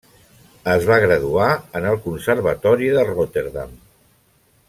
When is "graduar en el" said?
1.03-1.99